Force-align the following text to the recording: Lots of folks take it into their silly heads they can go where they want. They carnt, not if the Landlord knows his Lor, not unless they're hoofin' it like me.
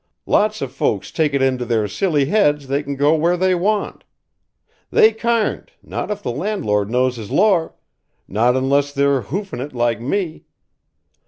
Lots 0.25 0.63
of 0.63 0.71
folks 0.71 1.11
take 1.11 1.35
it 1.35 1.43
into 1.43 1.63
their 1.63 1.87
silly 1.87 2.25
heads 2.25 2.67
they 2.67 2.81
can 2.81 2.95
go 2.95 3.13
where 3.13 3.37
they 3.37 3.53
want. 3.53 4.03
They 4.89 5.11
carnt, 5.13 5.73
not 5.83 6.09
if 6.09 6.23
the 6.23 6.31
Landlord 6.31 6.89
knows 6.89 7.17
his 7.17 7.29
Lor, 7.29 7.75
not 8.27 8.55
unless 8.57 8.91
they're 8.91 9.21
hoofin' 9.21 9.59
it 9.61 9.75
like 9.75 10.01
me. 10.01 10.45